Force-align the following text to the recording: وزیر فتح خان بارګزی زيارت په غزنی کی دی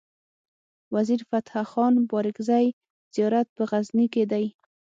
وزیر 0.95 1.21
فتح 1.29 1.55
خان 1.71 1.93
بارګزی 2.09 2.65
زيارت 3.15 3.47
په 3.57 3.63
غزنی 3.69 4.07
کی 4.13 4.23
دی 4.31 4.45